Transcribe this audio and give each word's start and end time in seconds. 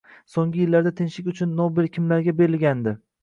So‘nggi 0.35 0.59
yillarda 0.61 0.93
tinchlik 1.01 1.29
uchun 1.33 1.53
Nobel 1.61 1.91
kimlarga 1.99 2.35
berilgandi? 2.43 2.95